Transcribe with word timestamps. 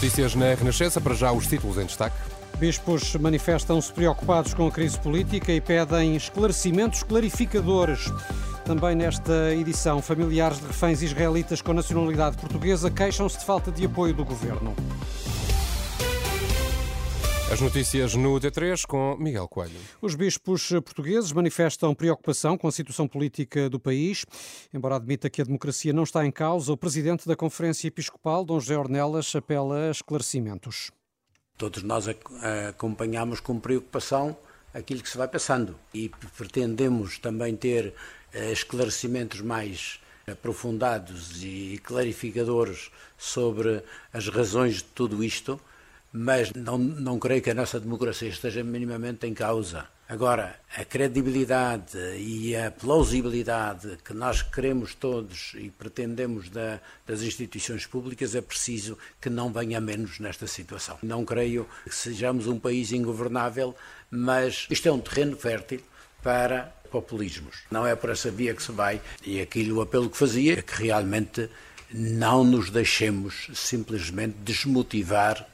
Notícias 0.00 0.34
na 0.34 0.54
Renascença, 0.54 0.98
para 0.98 1.14
já 1.14 1.30
os 1.30 1.46
títulos 1.46 1.76
em 1.76 1.84
destaque. 1.84 2.16
Bispos 2.58 3.14
manifestam-se 3.16 3.92
preocupados 3.92 4.54
com 4.54 4.66
a 4.66 4.70
crise 4.70 4.98
política 4.98 5.52
e 5.52 5.60
pedem 5.60 6.16
esclarecimentos 6.16 7.02
clarificadores. 7.02 8.10
Também 8.64 8.94
nesta 8.94 9.54
edição, 9.54 10.00
familiares 10.00 10.58
de 10.58 10.66
reféns 10.68 11.02
israelitas 11.02 11.60
com 11.60 11.74
nacionalidade 11.74 12.38
portuguesa 12.38 12.90
queixam-se 12.90 13.40
de 13.40 13.44
falta 13.44 13.70
de 13.70 13.84
apoio 13.84 14.14
do 14.14 14.24
governo. 14.24 14.74
As 17.52 17.60
notícias 17.60 18.14
no 18.14 18.38
D3 18.38 18.86
com 18.86 19.16
Miguel 19.16 19.48
Coelho. 19.48 19.80
Os 20.00 20.14
bispos 20.14 20.68
portugueses 20.68 21.32
manifestam 21.32 21.92
preocupação 21.96 22.56
com 22.56 22.68
a 22.68 22.72
situação 22.72 23.08
política 23.08 23.68
do 23.68 23.80
país. 23.80 24.24
Embora 24.72 24.94
admita 24.94 25.28
que 25.28 25.42
a 25.42 25.44
democracia 25.44 25.92
não 25.92 26.04
está 26.04 26.24
em 26.24 26.30
causa, 26.30 26.72
o 26.72 26.76
presidente 26.76 27.26
da 27.26 27.34
Conferência 27.34 27.88
Episcopal, 27.88 28.44
Dom 28.44 28.60
José 28.60 28.78
Ornelas, 28.78 29.34
apela 29.34 29.88
a 29.88 29.90
esclarecimentos. 29.90 30.92
Todos 31.58 31.82
nós 31.82 32.06
acompanhamos 32.68 33.40
com 33.40 33.58
preocupação 33.58 34.36
aquilo 34.72 35.02
que 35.02 35.10
se 35.10 35.18
vai 35.18 35.26
passando 35.26 35.74
e 35.92 36.08
pretendemos 36.36 37.18
também 37.18 37.56
ter 37.56 37.92
eh, 38.32 38.52
esclarecimentos 38.52 39.40
mais 39.40 40.00
aprofundados 40.24 41.42
e 41.42 41.80
clarificadores 41.82 42.92
sobre 43.18 43.82
as 44.12 44.28
razões 44.28 44.76
de 44.76 44.84
tudo 44.84 45.24
isto 45.24 45.60
mas 46.12 46.52
não, 46.52 46.76
não 46.78 47.18
creio 47.18 47.42
que 47.42 47.50
a 47.50 47.54
nossa 47.54 47.78
democracia 47.78 48.28
esteja 48.28 48.64
minimamente 48.64 49.26
em 49.26 49.34
causa. 49.34 49.86
Agora, 50.08 50.58
a 50.76 50.84
credibilidade 50.84 51.96
e 52.16 52.56
a 52.56 52.68
plausibilidade 52.68 53.96
que 54.04 54.12
nós 54.12 54.42
queremos 54.42 54.92
todos 54.92 55.52
e 55.54 55.70
pretendemos 55.70 56.50
da, 56.50 56.80
das 57.06 57.22
instituições 57.22 57.86
públicas 57.86 58.34
é 58.34 58.40
preciso 58.40 58.98
que 59.20 59.30
não 59.30 59.52
venha 59.52 59.80
menos 59.80 60.18
nesta 60.18 60.48
situação. 60.48 60.98
Não 61.00 61.24
creio 61.24 61.64
que 61.84 61.94
sejamos 61.94 62.48
um 62.48 62.58
país 62.58 62.90
ingovernável, 62.90 63.72
mas 64.10 64.66
isto 64.68 64.88
é 64.88 64.92
um 64.92 64.98
terreno 64.98 65.36
fértil 65.36 65.80
para 66.24 66.74
populismos. 66.90 67.62
Não 67.70 67.86
é 67.86 67.94
por 67.94 68.10
essa 68.10 68.32
via 68.32 68.52
que 68.52 68.64
se 68.64 68.72
vai. 68.72 69.00
E 69.24 69.40
aquilo, 69.40 69.78
o 69.78 69.80
apelo 69.80 70.10
que 70.10 70.16
fazia 70.16 70.54
é 70.54 70.62
que 70.62 70.82
realmente 70.82 71.48
não 71.92 72.42
nos 72.42 72.68
deixemos 72.68 73.48
simplesmente 73.54 74.36
desmotivar 74.42 75.46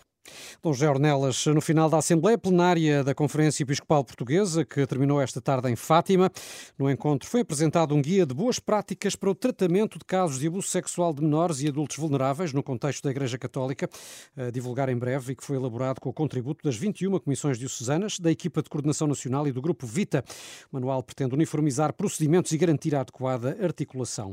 Dom 0.63 0.71
Ornelas, 0.71 1.47
no 1.47 1.61
final 1.61 1.89
da 1.89 1.99
Assembleia 1.99 2.37
Plenária 2.39 3.05
da 3.05 3.15
Conferência 3.15 3.63
Episcopal 3.63 4.05
Portuguesa, 4.05 4.65
que 4.65 4.87
terminou 4.87 5.21
esta 5.21 5.41
tarde 5.41 5.71
em 5.71 5.77
Fátima, 5.77 6.31
no 6.79 6.91
encontro 6.91 7.29
foi 7.29 7.41
apresentado 7.41 7.95
um 7.95 8.03
guia 8.03 8.27
de 8.27 8.35
boas 8.35 8.59
práticas 8.59 9.17
para 9.17 9.31
o 9.31 9.35
tratamento 9.35 9.99
de 9.99 10.05
casos 10.05 10.39
de 10.39 10.47
abuso 10.47 10.69
sexual 10.69 11.13
de 11.13 11.23
menores 11.23 11.61
e 11.63 11.69
adultos 11.69 11.97
vulneráveis 11.97 12.53
no 12.53 12.63
contexto 12.63 13.05
da 13.05 13.11
Igreja 13.11 13.39
Católica, 13.39 13.89
a 14.37 14.51
divulgar 14.51 14.89
em 14.89 14.97
breve 14.97 15.33
e 15.33 15.37
que 15.37 15.45
foi 15.45 15.57
elaborado 15.57 16.01
com 16.01 16.09
o 16.09 16.13
contributo 16.13 16.65
das 16.65 16.77
21 16.77 17.19
comissões 17.19 17.59
diocesanas, 17.59 18.19
da 18.19 18.31
equipa 18.31 18.63
de 18.63 18.69
coordenação 18.69 19.07
nacional 19.07 19.47
e 19.47 19.53
do 19.53 19.63
grupo 19.63 19.87
Vita. 19.87 20.25
O 20.71 20.77
manual 20.77 21.03
pretende 21.03 21.35
uniformizar 21.35 21.93
procedimentos 21.93 22.53
e 22.53 22.59
garantir 22.59 22.95
a 22.95 23.01
adequada 23.01 23.57
articulação. 23.63 24.31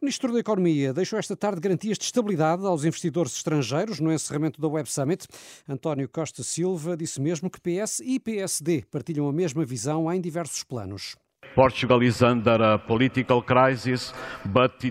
O 0.00 0.04
Ministro 0.04 0.32
da 0.32 0.38
Economia 0.38 0.92
deixou 0.92 1.18
esta 1.18 1.36
tarde 1.36 1.60
garantias 1.60 1.98
de 1.98 2.04
estabilidade 2.04 2.64
aos 2.64 2.84
investidores 2.84 3.34
estrangeiros 3.36 4.00
no 4.00 4.12
encerramento 4.12 4.60
da 4.60 4.68
Web 4.68 4.90
Summit. 4.90 5.26
António 5.68 6.08
Costa 6.08 6.42
Silva 6.42 6.96
disse 6.96 7.20
mesmo 7.20 7.50
que 7.50 7.60
PS 7.60 8.00
e 8.00 8.18
PSD 8.18 8.84
partilham 8.90 9.28
a 9.28 9.32
mesma 9.32 9.64
visão 9.64 10.12
em 10.12 10.20
diversos 10.20 10.62
planos. 10.62 11.16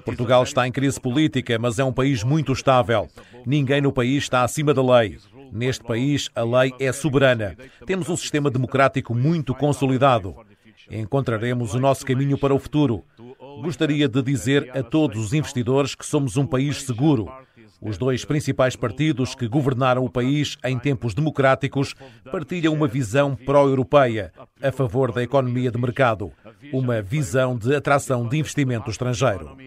Portugal 0.05 0.43
está 0.43 0.67
em 0.67 0.71
crise 0.71 0.99
política, 0.99 1.59
mas 1.59 1.77
é 1.77 1.83
um 1.83 1.91
país 1.91 2.23
muito 2.23 2.53
estável. 2.53 3.09
Ninguém 3.45 3.81
no 3.81 3.91
país 3.91 4.23
está 4.23 4.43
acima 4.43 4.73
da 4.73 4.81
lei. 4.81 5.17
Neste 5.51 5.83
país, 5.83 6.29
a 6.33 6.43
lei 6.43 6.73
é 6.79 6.91
soberana. 6.91 7.57
Temos 7.85 8.09
um 8.09 8.15
sistema 8.15 8.49
democrático 8.49 9.13
muito 9.13 9.53
consolidado. 9.53 10.35
Encontraremos 10.89 11.73
o 11.73 11.79
nosso 11.79 12.05
caminho 12.05 12.37
para 12.37 12.53
o 12.53 12.59
futuro. 12.59 13.03
Gostaria 13.61 14.07
de 14.07 14.21
dizer 14.21 14.71
a 14.75 14.81
todos 14.81 15.23
os 15.23 15.33
investidores 15.33 15.95
que 15.95 16.05
somos 16.05 16.37
um 16.37 16.45
país 16.45 16.81
seguro. 16.83 17.31
Os 17.81 17.97
dois 17.97 18.23
principais 18.23 18.75
partidos 18.75 19.35
que 19.35 19.47
governaram 19.47 20.05
o 20.05 20.09
país 20.09 20.57
em 20.63 20.79
tempos 20.79 21.13
democráticos 21.13 21.93
partilham 22.31 22.73
uma 22.73 22.87
visão 22.87 23.35
pró-europeia, 23.35 24.31
a 24.61 24.71
favor 24.71 25.11
da 25.11 25.21
economia 25.21 25.69
de 25.69 25.77
mercado, 25.77 26.31
uma 26.71 27.01
visão 27.01 27.57
de 27.57 27.75
atração 27.75 28.27
de 28.27 28.37
investimento 28.37 28.89
estrangeiro. 28.89 29.57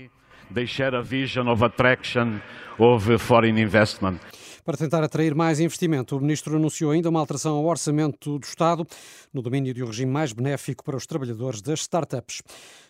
They 0.55 0.67
share 0.67 0.97
a 0.97 1.03
vision 1.03 1.49
of 1.49 1.65
attraction 1.65 2.41
of 2.79 3.19
foreign 3.19 3.61
investment. 3.61 4.21
Para 4.67 4.77
tentar 4.77 5.01
atrair 5.05 5.33
mais 5.33 5.61
investimento, 5.61 6.17
o 6.17 6.21
Ministro 6.21 6.57
anunciou 6.57 6.91
ainda 6.91 7.09
uma 7.09 7.21
alteração 7.21 7.55
ao 7.55 7.65
orçamento 7.67 8.37
do 8.37 8.45
Estado 8.45 8.85
no 9.33 9.41
domínio 9.41 9.73
de 9.73 9.81
um 9.81 9.87
regime 9.87 10.11
mais 10.11 10.33
benéfico 10.33 10.83
para 10.83 10.97
os 10.97 11.07
trabalhadores 11.07 11.63
das 11.63 11.83
startups. 11.83 12.43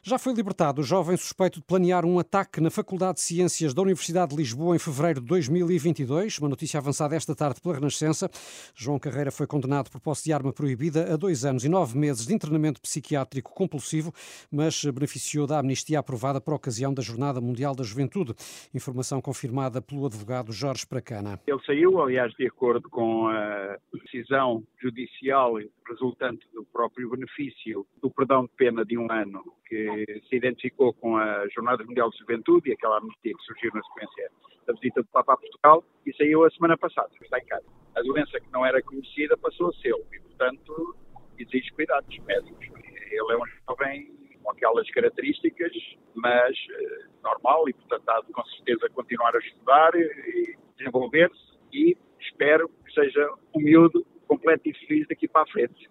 Já 0.03 0.19
foi 0.19 0.33
libertado 0.33 0.81
o 0.81 0.85
jovem 0.85 1.19
suspeito 1.19 1.59
de 1.59 1.67
planear 1.67 2.07
um 2.07 2.19
ataque 2.19 2.63
na 2.63 2.71
Faculdade 2.71 3.17
de 3.17 3.21
Ciências 3.21 3.75
da 3.75 3.83
Universidade 3.83 4.31
de 4.31 4.37
Lisboa 4.37 4.75
em 4.75 4.79
fevereiro 4.79 5.21
de 5.21 5.27
2022. 5.27 6.39
Uma 6.39 6.49
notícia 6.49 6.79
avançada 6.79 7.15
esta 7.15 7.35
tarde 7.35 7.61
pela 7.61 7.75
Renascença. 7.75 8.31
João 8.75 8.99
Carreira 8.99 9.31
foi 9.31 9.47
condenado 9.47 9.91
por 9.91 10.01
posse 10.01 10.25
de 10.25 10.33
arma 10.33 10.55
proibida 10.55 11.13
a 11.13 11.17
dois 11.17 11.45
anos 11.45 11.63
e 11.63 11.69
nove 11.69 11.99
meses 11.99 12.27
de 12.27 12.33
internamento 12.33 12.81
psiquiátrico 12.81 13.53
compulsivo, 13.53 14.15
mas 14.51 14.83
beneficiou 14.83 15.47
da 15.47 15.59
amnistia 15.59 15.99
aprovada 15.99 16.41
por 16.41 16.55
ocasião 16.55 16.95
da 16.95 17.03
Jornada 17.03 17.39
Mundial 17.39 17.75
da 17.75 17.85
Juventude. 17.85 18.35
Informação 18.73 19.21
confirmada 19.21 19.83
pelo 19.83 20.07
advogado 20.07 20.53
Jorge 20.53 20.87
Pracana. 20.87 21.39
Ele 21.47 21.66
saiu, 21.67 22.01
aliás, 22.01 22.33
de 22.35 22.47
acordo 22.47 22.89
com 22.89 23.27
a 23.29 23.77
decisão 23.93 24.63
judicial 24.81 25.55
resultante 25.89 26.47
do 26.55 26.65
próprio 26.65 27.11
benefício 27.11 27.85
do 28.01 28.11
perdão 28.11 28.45
de 28.45 28.51
pena 28.57 28.85
de 28.85 28.97
um 28.97 29.11
ano 29.11 29.43
que 29.67 30.23
se 30.29 30.37
identificou 30.37 30.95
com 30.95 31.17
a 31.17 31.47
Jornada 31.49 31.85
Mundial 31.85 32.09
de 32.11 32.19
Juventude 32.19 32.71
e 32.71 32.73
aquela 32.73 32.99
amnistia 32.99 33.35
que 33.35 33.45
surgiu 33.45 33.71
na 33.75 33.83
sequência 33.83 34.31
da 34.67 34.73
visita 34.75 35.03
do 35.03 35.09
Papa 35.09 35.35
a 35.35 35.37
Portugal 35.37 35.85
e 36.07 36.15
saiu 36.17 36.45
a 36.45 36.51
semana 36.51 36.79
passada, 36.79 37.11
está 37.21 37.39
em 37.39 37.45
casa. 37.47 37.67
A 37.97 38.03
doença 38.03 38.41
que 38.41 38.53
não 38.53 38.65
era 38.65 38.81
conhecida 38.83 39.37
passou 39.37 39.71
a 39.71 39.73
ser 39.75 39.95
e, 40.13 40.21
portanto, 40.21 40.97
exige 41.39 41.71
cuidados 41.73 42.17
médicos. 42.21 42.67
Ele 42.67 43.33
é 43.33 43.37
um 43.37 43.47
jovem 43.69 44.17
com 44.43 44.51
aquelas 44.51 44.89
características, 44.91 45.73
mas 46.15 46.57
eh, 46.71 47.05
normal 47.23 47.69
e, 47.69 47.73
portanto, 47.73 48.09
há 48.09 48.21
de 48.21 48.33
com 48.33 48.45
certeza 48.45 48.89
continuar 48.91 49.35
a 49.35 49.39
estudar 49.39 49.95
e 49.97 50.57
desenvolver-se 50.77 51.56
e 51.77 51.97
espero 52.21 52.69
que 52.69 52.93
seja 52.93 53.29
um 53.55 53.61
miúdo 53.61 54.07
completo 54.27 54.69
e 54.69 54.75
feliz 54.87 55.07
daqui 55.09 55.29
para 55.29 55.43
a 55.43 55.47
frente. 55.47 55.89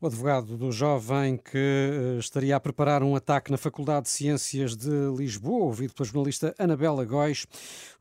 O 0.00 0.06
advogado 0.06 0.56
do 0.56 0.72
jovem 0.72 1.36
que 1.36 1.58
eh, 1.58 2.18
estaria 2.18 2.56
a 2.56 2.60
preparar 2.60 3.02
um 3.02 3.14
ataque 3.14 3.50
na 3.50 3.58
Faculdade 3.58 4.04
de 4.04 4.10
Ciências 4.10 4.74
de 4.74 4.88
Lisboa, 5.14 5.66
ouvido 5.66 5.92
pela 5.92 6.06
jornalista 6.06 6.54
Anabela 6.58 7.04
Góis. 7.04 7.46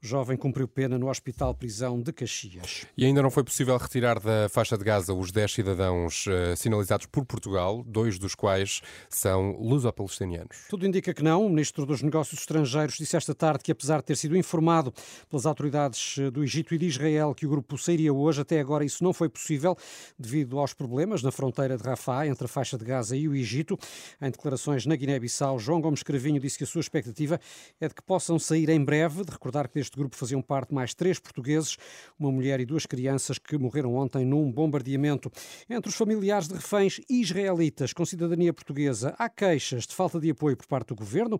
O 0.02 0.08
jovem 0.08 0.38
cumpriu 0.38 0.66
pena 0.66 0.98
no 0.98 1.10
Hospital 1.10 1.54
Prisão 1.54 2.02
de 2.02 2.14
Caxias. 2.14 2.86
E 2.96 3.04
ainda 3.04 3.22
não 3.22 3.30
foi 3.30 3.44
possível 3.44 3.76
retirar 3.76 4.18
da 4.18 4.48
faixa 4.48 4.78
de 4.78 4.84
Gaza 4.86 5.14
os 5.14 5.30
10 5.30 5.52
cidadãos 5.52 6.26
uh, 6.28 6.56
sinalizados 6.56 7.06
por 7.06 7.26
Portugal, 7.26 7.84
dois 7.86 8.18
dos 8.18 8.34
quais 8.34 8.82
são 9.10 9.58
luso-palestinianos. 9.60 10.68
Tudo 10.70 10.88
indica 10.88 11.14
que 11.14 11.22
não. 11.22 11.46
O 11.46 11.50
ministro 11.50 11.86
dos 11.86 12.02
Negócios 12.02 12.40
Estrangeiros 12.40 12.96
disse 12.96 13.18
esta 13.18 13.36
tarde 13.36 13.62
que, 13.62 13.74
apesar 13.74 13.98
de 13.98 14.06
ter 14.06 14.16
sido 14.16 14.38
informado 14.38 14.94
pelas 15.30 15.46
autoridades 15.46 16.16
eh, 16.18 16.32
do 16.32 16.46
Egito 16.46 16.74
e 16.74 16.78
de 16.78 16.86
Israel 16.86 17.36
que 17.36 17.46
o 17.46 17.50
grupo 17.50 17.78
sairia 17.78 18.14
hoje, 18.14 18.40
até 18.40 18.62
agora 18.62 18.86
isso 18.86 19.04
não 19.04 19.12
foi 19.12 19.28
possível 19.28 19.76
devido 20.18 20.60
aos 20.60 20.74
problemas 20.74 21.22
na 21.22 21.32
fronteira 21.40 21.78
de 21.78 21.84
Rafah, 21.84 22.28
entre 22.28 22.44
a 22.44 22.48
faixa 22.50 22.78
de 22.78 22.84
Gaza 22.84 23.16
e 23.16 23.26
o 23.26 23.34
Egito. 23.34 23.80
Em 24.22 24.30
declarações 24.30 24.86
na 24.86 24.94
Guiné-Bissau, 24.94 25.58
João 25.58 25.80
Gomes 25.80 26.04
Cravinho 26.04 26.38
disse 26.38 26.58
que 26.58 26.66
a 26.66 26.68
sua 26.68 26.82
expectativa 26.82 27.40
é 27.80 27.88
de 27.88 27.94
que 27.94 28.02
possam 28.02 28.38
sair 28.38 28.68
em 28.68 28.84
breve. 28.84 29.24
De 29.24 29.32
recordar 29.32 29.70
que 29.70 29.76
deste 29.76 29.96
grupo 29.96 30.18
faziam 30.18 30.42
parte 30.42 30.74
mais 30.74 30.94
três 30.94 31.18
portugueses, 31.18 31.78
uma 32.20 32.30
mulher 32.30 32.60
e 32.60 32.66
duas 32.66 32.86
crianças 32.86 33.38
que 33.38 33.58
morreram 33.58 33.96
ontem 33.96 34.26
num 34.26 34.52
bombardeamento. 34.52 35.32
Entre 35.70 35.90
os 35.90 35.96
familiares 35.96 36.50
de 36.50 36.56
reféns 36.56 37.00
israelitas 37.10 37.94
com 37.94 38.06
cidadania 38.06 38.52
portuguesa, 38.52 39.16
há 39.18 39.30
queixas 39.30 39.88
de 39.88 39.96
falta 39.96 40.20
de 40.20 40.30
apoio 40.30 40.58
por 40.58 40.68
parte 40.68 40.90
do 40.90 40.96
governo. 40.96 41.40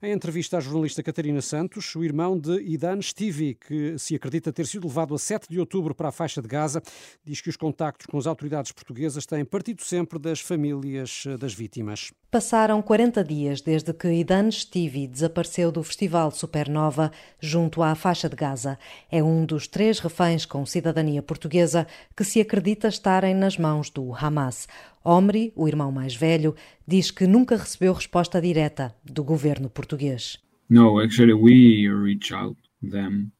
Em 0.00 0.12
entrevista 0.12 0.58
à 0.58 0.60
jornalista 0.60 1.02
Catarina 1.02 1.42
Santos, 1.42 1.96
o 1.96 2.04
irmão 2.04 2.38
de 2.38 2.52
Idan 2.62 3.02
Stivi, 3.02 3.56
que 3.56 3.98
se 3.98 4.14
acredita 4.14 4.52
ter 4.52 4.68
sido 4.68 4.86
levado 4.86 5.12
a 5.12 5.18
7 5.18 5.48
de 5.48 5.58
outubro 5.58 5.92
para 5.92 6.10
a 6.10 6.12
faixa 6.12 6.40
de 6.40 6.46
Gaza, 6.46 6.80
diz 7.24 7.40
que 7.40 7.48
os 7.48 7.56
contactos 7.56 8.06
com 8.06 8.16
as 8.16 8.28
autoridades 8.28 8.70
portuguesas 8.70 9.26
têm 9.26 9.39
partido 9.44 9.82
sempre 9.82 10.18
das 10.18 10.40
famílias 10.40 11.24
eh, 11.26 11.36
das 11.36 11.54
vítimas. 11.54 12.12
Passaram 12.30 12.80
40 12.80 13.24
dias 13.24 13.60
desde 13.60 13.92
que 13.92 14.08
Idan 14.08 14.50
Stivi 14.50 15.06
desapareceu 15.06 15.72
do 15.72 15.82
Festival 15.82 16.30
Supernova 16.30 17.10
junto 17.40 17.82
à 17.82 17.94
faixa 17.94 18.28
de 18.28 18.36
Gaza. 18.36 18.78
É 19.10 19.22
um 19.22 19.44
dos 19.44 19.66
três 19.66 19.98
reféns 19.98 20.46
com 20.46 20.64
cidadania 20.64 21.22
portuguesa 21.22 21.86
que 22.16 22.24
se 22.24 22.40
acredita 22.40 22.88
estarem 22.88 23.34
nas 23.34 23.56
mãos 23.56 23.90
do 23.90 24.14
Hamas. 24.14 24.68
Omri, 25.04 25.52
o 25.56 25.66
irmão 25.66 25.90
mais 25.90 26.14
velho, 26.14 26.54
diz 26.86 27.10
que 27.10 27.26
nunca 27.26 27.56
recebeu 27.56 27.92
resposta 27.92 28.40
direta 28.40 28.94
do 29.04 29.24
governo 29.24 29.68
português. 29.68 30.38
No, 30.68 31.00
actually 31.00 31.32
we 31.32 31.88
reach 31.88 32.32
out 32.32 32.56
them 32.80 33.32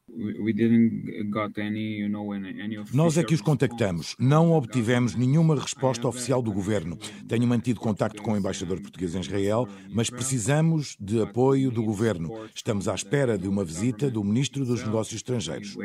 nós 2.93 3.17
é 3.17 3.23
que 3.23 3.33
os 3.33 3.41
contactamos. 3.41 4.15
Não 4.19 4.51
obtivemos 4.51 5.15
nenhuma 5.15 5.59
resposta 5.59 6.07
oficial 6.07 6.41
do 6.41 6.51
governo. 6.51 6.97
Tenho 7.27 7.47
mantido 7.47 7.79
contacto 7.79 8.21
com 8.21 8.33
o 8.33 8.37
embaixador 8.37 8.79
português 8.81 9.15
em 9.15 9.21
Israel, 9.21 9.67
mas 9.89 10.09
precisamos 10.09 10.97
de 10.99 11.21
apoio 11.21 11.71
do 11.71 11.83
governo. 11.83 12.29
Estamos 12.53 12.87
à 12.87 12.95
espera 12.95 13.37
de 13.37 13.47
uma 13.47 13.63
visita 13.63 14.09
do 14.09 14.23
ministro 14.23 14.65
dos 14.65 14.83
Negócios 14.83 15.15
Estrangeiros. 15.15 15.75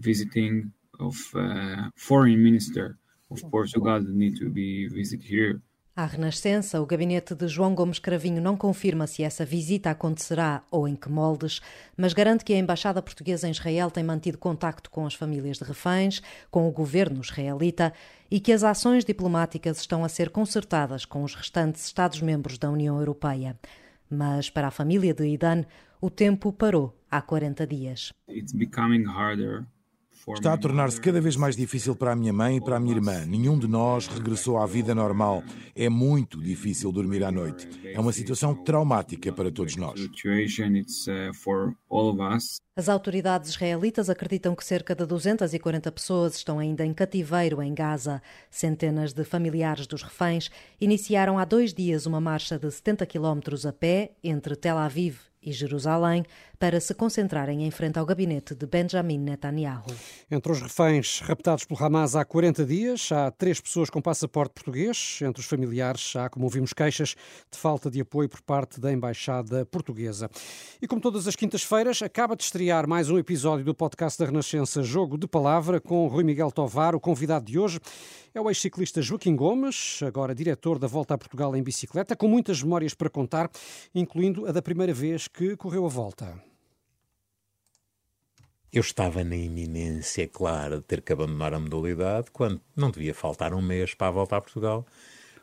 Visiting 0.00 0.70
of 1.00 1.18
uh, 1.34 1.90
foreign 1.96 2.36
minister 2.36 2.98
of 3.30 3.42
Portugal 3.50 4.00
need 4.00 4.36
to 4.36 4.48
be 4.48 4.88
visit 4.88 5.20
here. 5.20 5.60
À 5.98 6.06
Renascença, 6.06 6.80
o 6.80 6.86
gabinete 6.86 7.34
de 7.34 7.48
João 7.48 7.74
Gomes 7.74 7.98
Cravinho 7.98 8.40
não 8.40 8.56
confirma 8.56 9.04
se 9.08 9.24
essa 9.24 9.44
visita 9.44 9.90
acontecerá 9.90 10.62
ou 10.70 10.86
em 10.86 10.94
que 10.94 11.10
moldes, 11.10 11.60
mas 11.96 12.12
garante 12.12 12.44
que 12.44 12.52
a 12.52 12.56
Embaixada 12.56 13.02
Portuguesa 13.02 13.48
em 13.48 13.50
Israel 13.50 13.90
tem 13.90 14.04
mantido 14.04 14.38
contacto 14.38 14.92
com 14.92 15.04
as 15.04 15.14
famílias 15.14 15.58
de 15.58 15.64
reféns, 15.64 16.22
com 16.52 16.68
o 16.68 16.70
governo 16.70 17.20
israelita 17.20 17.92
e 18.30 18.38
que 18.38 18.52
as 18.52 18.62
ações 18.62 19.04
diplomáticas 19.04 19.80
estão 19.80 20.04
a 20.04 20.08
ser 20.08 20.30
concertadas 20.30 21.04
com 21.04 21.24
os 21.24 21.34
restantes 21.34 21.86
Estados-membros 21.86 22.58
da 22.58 22.70
União 22.70 22.96
Europeia. 22.96 23.58
Mas 24.08 24.48
para 24.48 24.68
a 24.68 24.70
família 24.70 25.12
de 25.12 25.26
Idan, 25.26 25.64
o 26.00 26.08
tempo 26.08 26.52
parou 26.52 26.96
há 27.10 27.20
40 27.20 27.66
dias. 27.66 28.12
It's 28.28 28.52
becoming 28.52 29.04
harder 29.04 29.66
Está 30.34 30.52
a 30.52 30.58
tornar-se 30.58 31.00
cada 31.00 31.20
vez 31.20 31.36
mais 31.36 31.56
difícil 31.56 31.96
para 31.96 32.12
a 32.12 32.16
minha 32.16 32.32
mãe 32.32 32.56
e 32.56 32.60
para 32.60 32.76
a 32.76 32.80
minha 32.80 32.94
irmã. 32.94 33.24
Nenhum 33.24 33.58
de 33.58 33.66
nós 33.66 34.06
regressou 34.06 34.58
à 34.58 34.66
vida 34.66 34.94
normal. 34.94 35.42
É 35.74 35.88
muito 35.88 36.40
difícil 36.40 36.92
dormir 36.92 37.24
à 37.24 37.32
noite. 37.32 37.68
É 37.84 37.98
uma 37.98 38.12
situação 38.12 38.54
traumática 38.54 39.32
para 39.32 39.50
todos 39.50 39.76
nós. 39.76 40.00
As 42.76 42.88
autoridades 42.88 43.50
israelitas 43.50 44.10
acreditam 44.10 44.54
que 44.54 44.64
cerca 44.64 44.94
de 44.94 45.06
240 45.06 45.90
pessoas 45.90 46.36
estão 46.36 46.58
ainda 46.58 46.84
em 46.84 46.92
cativeiro 46.92 47.62
em 47.62 47.74
Gaza. 47.74 48.22
Centenas 48.50 49.12
de 49.12 49.24
familiares 49.24 49.86
dos 49.86 50.02
reféns 50.02 50.50
iniciaram 50.80 51.38
há 51.38 51.44
dois 51.44 51.72
dias 51.72 52.06
uma 52.06 52.20
marcha 52.20 52.58
de 52.58 52.70
70 52.70 53.06
quilómetros 53.06 53.64
a 53.66 53.72
pé 53.72 54.12
entre 54.22 54.54
Tel 54.54 54.78
Aviv 54.78 55.27
e 55.48 55.52
Jerusalém 55.52 56.24
para 56.58 56.80
se 56.80 56.92
concentrarem 56.92 57.64
em 57.64 57.70
frente 57.70 57.98
ao 57.98 58.04
gabinete 58.04 58.54
de 58.54 58.66
Benjamin 58.66 59.18
Netanyahu. 59.18 59.86
Entre 60.30 60.52
os 60.52 60.60
reféns 60.60 61.20
raptados 61.20 61.64
pelo 61.64 61.82
Hamas 61.82 62.16
há 62.16 62.24
40 62.24 62.64
dias, 62.64 63.10
há 63.12 63.30
três 63.30 63.60
pessoas 63.60 63.88
com 63.88 64.02
passaporte 64.02 64.54
português. 64.54 65.20
Entre 65.22 65.40
os 65.40 65.46
familiares, 65.46 66.14
há, 66.16 66.28
como 66.28 66.44
ouvimos, 66.44 66.72
queixas 66.72 67.14
de 67.50 67.58
falta 67.58 67.90
de 67.90 68.00
apoio 68.00 68.28
por 68.28 68.42
parte 68.42 68.80
da 68.80 68.92
Embaixada 68.92 69.64
Portuguesa. 69.66 70.28
E 70.82 70.86
como 70.86 71.00
todas 71.00 71.26
as 71.28 71.36
quintas-feiras, 71.36 72.02
acaba 72.02 72.34
de 72.34 72.42
estrear 72.42 72.88
mais 72.88 73.08
um 73.08 73.18
episódio 73.18 73.64
do 73.64 73.74
podcast 73.74 74.18
da 74.18 74.26
Renascença 74.26 74.82
Jogo 74.82 75.16
de 75.16 75.28
Palavra 75.28 75.80
com 75.80 76.08
Rui 76.08 76.24
Miguel 76.24 76.50
Tovar, 76.50 76.94
o 76.94 77.00
convidado 77.00 77.44
de 77.44 77.58
hoje. 77.58 77.78
É 78.38 78.40
o 78.40 78.48
ex-ciclista 78.48 79.02
Joaquim 79.02 79.34
Gomes, 79.34 80.00
agora 80.00 80.32
diretor 80.32 80.78
da 80.78 80.86
Volta 80.86 81.12
a 81.12 81.18
Portugal 81.18 81.56
em 81.56 81.62
bicicleta, 81.62 82.14
com 82.14 82.28
muitas 82.28 82.62
memórias 82.62 82.94
para 82.94 83.10
contar, 83.10 83.50
incluindo 83.92 84.46
a 84.46 84.52
da 84.52 84.62
primeira 84.62 84.94
vez 84.94 85.26
que 85.26 85.56
correu 85.56 85.84
a 85.84 85.88
volta. 85.88 86.40
Eu 88.72 88.80
estava 88.80 89.24
na 89.24 89.34
iminência, 89.34 90.28
claro, 90.28 90.76
de 90.76 90.84
ter 90.84 91.02
que 91.02 91.12
abandonar 91.12 91.52
a 91.52 91.58
modalidade 91.58 92.30
quando 92.30 92.60
não 92.76 92.92
devia 92.92 93.12
faltar 93.12 93.52
um 93.52 93.60
mês 93.60 93.92
para 93.92 94.06
a 94.06 94.12
volta 94.12 94.36
a 94.36 94.40
Portugal. 94.40 94.86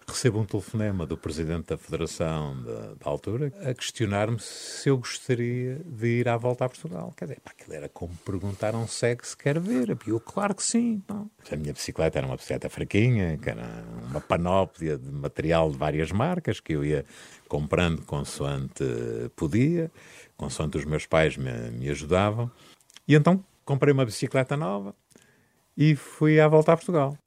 Recebo 0.07 0.39
um 0.39 0.45
telefonema 0.45 1.05
do 1.05 1.17
presidente 1.17 1.67
da 1.67 1.77
federação 1.77 2.61
da, 2.63 2.93
da 2.93 3.09
altura 3.09 3.51
a 3.67 3.73
questionar-me 3.73 4.39
se 4.39 4.87
eu 4.87 4.97
gostaria 4.97 5.81
de 5.83 6.07
ir 6.19 6.29
à 6.29 6.37
volta 6.37 6.63
a 6.63 6.69
Portugal. 6.69 7.13
Quer 7.17 7.25
dizer, 7.25 7.39
pá, 7.41 7.51
aquilo 7.51 7.75
era 7.75 7.89
como 7.89 8.15
perguntar 8.23 8.75
a 8.75 8.77
um 8.77 8.87
cego 8.87 9.25
se 9.25 9.35
quer 9.35 9.59
ver. 9.59 9.97
Eu, 10.05 10.19
claro 10.19 10.53
que 10.53 10.63
sim. 10.63 11.01
A 11.09 11.55
minha 11.55 11.73
bicicleta 11.73 12.19
era 12.19 12.27
uma 12.27 12.35
bicicleta 12.35 12.69
fraquinha, 12.69 13.37
que 13.37 13.49
era 13.49 13.83
uma 14.09 14.21
panóplia 14.21 14.97
de 14.97 15.11
material 15.11 15.71
de 15.71 15.77
várias 15.77 16.11
marcas 16.11 16.59
que 16.59 16.73
eu 16.73 16.85
ia 16.85 17.03
comprando 17.47 18.03
consoante 18.03 18.83
podia, 19.35 19.91
consoante 20.37 20.77
os 20.77 20.85
meus 20.85 21.05
pais 21.05 21.35
me, 21.35 21.51
me 21.71 21.89
ajudavam. 21.89 22.51
E 23.07 23.15
então 23.15 23.43
comprei 23.65 23.91
uma 23.91 24.05
bicicleta 24.05 24.55
nova 24.55 24.95
e 25.75 25.95
fui 25.95 26.39
à 26.39 26.47
volta 26.47 26.71
a 26.73 26.77
Portugal. 26.77 27.17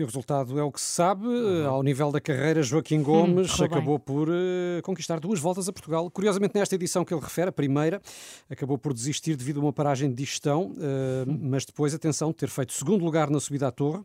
E 0.00 0.02
o 0.02 0.06
resultado 0.06 0.58
é 0.58 0.62
o 0.62 0.72
que 0.72 0.80
se 0.80 0.86
sabe. 0.86 1.26
Uhum. 1.26 1.68
Ao 1.68 1.82
nível 1.82 2.10
da 2.10 2.22
carreira, 2.22 2.62
Joaquim 2.62 3.02
Gomes 3.02 3.60
hum, 3.60 3.64
acabou 3.64 3.98
bem. 3.98 4.04
por 4.06 4.30
uh, 4.30 4.80
conquistar 4.82 5.20
duas 5.20 5.38
voltas 5.38 5.68
a 5.68 5.72
Portugal. 5.74 6.10
Curiosamente, 6.10 6.54
nesta 6.54 6.74
edição 6.74 7.04
que 7.04 7.12
ele 7.12 7.20
refere, 7.20 7.50
a 7.50 7.52
primeira, 7.52 8.00
acabou 8.48 8.78
por 8.78 8.94
desistir 8.94 9.36
devido 9.36 9.60
a 9.60 9.64
uma 9.64 9.74
paragem 9.74 10.08
de 10.08 10.14
digestão, 10.14 10.70
uh, 10.70 11.38
mas 11.38 11.66
depois, 11.66 11.92
atenção, 11.92 12.32
ter 12.32 12.48
feito 12.48 12.72
segundo 12.72 13.04
lugar 13.04 13.28
na 13.28 13.38
subida 13.38 13.68
à 13.68 13.70
torre 13.70 14.02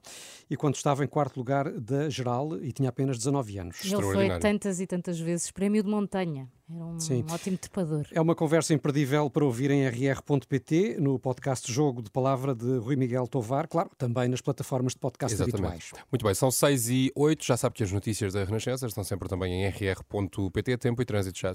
e 0.50 0.58
quando 0.58 0.76
estava 0.76 1.02
em 1.02 1.08
quarto 1.08 1.38
lugar 1.38 1.72
da 1.72 2.10
geral 2.10 2.58
e 2.62 2.74
tinha 2.74 2.90
apenas 2.90 3.18
19 3.18 3.58
anos. 3.58 3.78
Ele 3.86 4.02
foi 4.02 4.38
tantas 4.40 4.82
e 4.82 4.86
tantas 4.86 5.18
vezes 5.18 5.50
prémio 5.50 5.82
de 5.82 5.90
montanha. 5.90 6.50
Era 6.70 6.84
um 6.84 7.00
Sim. 7.00 7.24
ótimo 7.30 7.58
trepador. 7.58 8.08
É 8.12 8.20
uma 8.20 8.34
conversa 8.34 8.74
imperdível 8.74 9.30
para 9.30 9.46
ouvir 9.46 9.70
em 9.70 9.88
rr.pt, 9.88 10.98
no 11.00 11.20
podcast 11.20 11.72
Jogo 11.72 12.02
de 12.02 12.10
Palavra 12.10 12.56
de 12.56 12.78
Rui 12.78 12.96
Miguel 12.96 13.28
Tovar, 13.28 13.68
claro, 13.68 13.92
também 13.98 14.28
nas 14.28 14.42
plataformas 14.42 14.94
de 14.94 15.00
podcast 15.00 15.36
Exatamente. 15.36 15.62
habituais. 15.62 15.85
Muito 16.12 16.24
bem, 16.24 16.34
são 16.34 16.52
6 16.52 16.90
e 16.90 17.12
8, 17.16 17.46
já 17.46 17.58
sabe 17.58 17.76
que 17.76 17.84
as 17.84 17.92
notícias 17.92 18.34
da 18.34 18.44
Renascença 18.44 18.88
estão 18.88 19.04
sempre 19.04 19.28
também 19.28 19.64
em 19.64 19.70
rr.pt, 19.70 20.78
tempo 20.78 21.02
e 21.02 21.06
trânsito 21.06 21.40
já. 21.40 21.54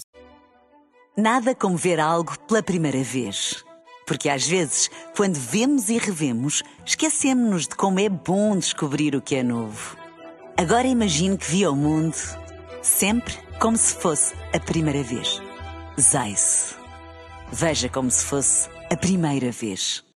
Nada 1.17 1.55
como 1.55 1.77
ver 1.77 2.01
algo 2.01 2.39
pela 2.47 2.63
primeira 2.63 3.03
vez. 3.03 3.65
Porque 4.07 4.29
às 4.29 4.47
vezes, 4.47 4.91
quando 5.17 5.37
vemos 5.37 5.89
e 5.89 5.99
revemos, 5.99 6.63
esquecemos-nos 6.85 7.69
de 7.69 7.77
como 7.77 8.01
é 8.01 8.09
bom 8.09 8.57
descobrir 8.57 9.15
o 9.15 9.23
que 9.23 9.37
é 9.37 9.43
novo. 9.43 9.97
Agora 10.57 10.87
imagine 10.87 11.39
que 11.39 11.51
viu 11.51 11.73
o 11.73 11.77
mundo 11.77 12.17
sempre 12.83 13.35
como 13.61 13.77
se 13.77 13.95
fosse 13.95 14.35
a 14.53 14.59
primeira 14.59 15.03
vez. 15.03 15.41
Zais. 16.01 16.75
Veja 17.53 17.89
como 17.89 18.11
se 18.11 18.25
fosse 18.25 18.69
a 18.91 18.97
primeira 18.97 19.53
vez. 19.53 20.05